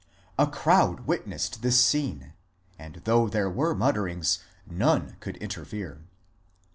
A 0.39 0.47
crowd 0.47 1.01
witnessed 1.01 1.61
this 1.61 1.79
scene, 1.79 2.33
and 2.79 3.01
though 3.03 3.29
there 3.29 3.51
were 3.51 3.75
mutterings 3.75 4.39
none 4.65 5.15
could 5.19 5.37
inter 5.37 5.63
fere. 5.63 6.01